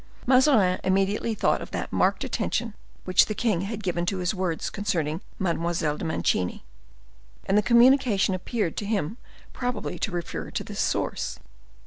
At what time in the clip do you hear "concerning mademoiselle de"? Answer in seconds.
4.71-6.03